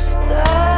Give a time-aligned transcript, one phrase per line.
[0.00, 0.69] Stop.